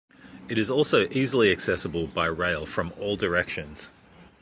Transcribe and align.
It 0.49 0.57
is 0.57 0.71
also 0.71 1.07
easily 1.11 1.51
accessible 1.51 2.07
by 2.07 2.25
rail 2.25 2.65
from 2.65 2.91
all 2.99 3.15
directions. 3.15 3.91